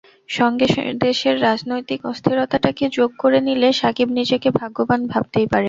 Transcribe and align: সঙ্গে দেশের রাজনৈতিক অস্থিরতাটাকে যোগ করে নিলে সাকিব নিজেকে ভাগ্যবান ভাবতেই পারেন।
সঙ্গে 0.29 0.65
দেশের 1.01 1.35
রাজনৈতিক 1.41 1.99
অস্থিরতাটাকে 2.11 2.85
যোগ 2.97 3.09
করে 3.19 3.39
নিলে 3.47 3.69
সাকিব 3.81 4.07
নিজেকে 4.19 4.49
ভাগ্যবান 4.59 5.01
ভাবতেই 5.11 5.47
পারেন। 5.47 5.59